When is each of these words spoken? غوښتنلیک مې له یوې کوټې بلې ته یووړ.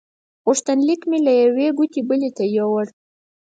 غوښتنلیک 0.45 1.01
مې 1.09 1.19
له 1.25 1.31
یوې 1.43 1.67
کوټې 1.77 2.01
بلې 2.09 2.29
ته 2.37 2.43
یووړ. 2.55 2.87